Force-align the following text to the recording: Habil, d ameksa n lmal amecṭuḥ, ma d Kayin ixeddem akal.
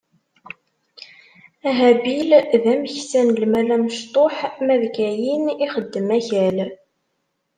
Habil, 1.77 2.31
d 2.61 2.63
ameksa 2.73 3.21
n 3.27 3.29
lmal 3.41 3.69
amecṭuḥ, 3.75 4.37
ma 4.65 4.75
d 4.81 4.83
Kayin 4.95 5.45
ixeddem 5.65 6.07
akal. 6.17 6.57